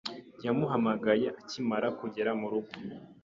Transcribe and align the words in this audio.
Yamuhamagaye 0.45 1.27
akimara 1.39 1.87
kugera 1.99 2.31
murugo. 2.39 2.71